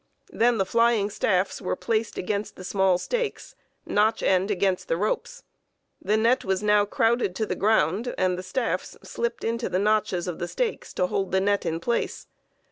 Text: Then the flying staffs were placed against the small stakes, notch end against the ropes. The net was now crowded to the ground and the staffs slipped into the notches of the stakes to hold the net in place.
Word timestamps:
Then 0.33 0.57
the 0.57 0.65
flying 0.65 1.11
staffs 1.11 1.61
were 1.61 1.75
placed 1.75 2.17
against 2.17 2.55
the 2.55 2.63
small 2.63 2.97
stakes, 2.97 3.53
notch 3.85 4.23
end 4.23 4.49
against 4.49 4.87
the 4.87 4.97
ropes. 4.97 5.43
The 6.01 6.17
net 6.17 6.43
was 6.43 6.63
now 6.63 6.85
crowded 6.85 7.35
to 7.35 7.45
the 7.45 7.53
ground 7.55 8.15
and 8.17 8.35
the 8.35 8.41
staffs 8.41 8.97
slipped 9.03 9.43
into 9.43 9.69
the 9.69 9.77
notches 9.77 10.27
of 10.27 10.39
the 10.39 10.47
stakes 10.47 10.91
to 10.95 11.05
hold 11.05 11.31
the 11.31 11.39
net 11.39 11.67
in 11.67 11.79
place. 11.79 12.25